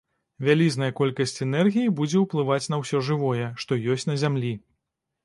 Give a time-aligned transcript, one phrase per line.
[0.45, 4.57] Вялізная колькасць энергіі будзе ўплываць на ўсё жывое, што ёсць на зямлі.